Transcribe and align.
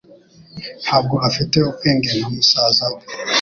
Ntabwo 0.83 1.15
afite 1.29 1.55
ubwenge 1.69 2.09
nka 2.17 2.27
musaza 2.35 2.85
we 2.93 3.01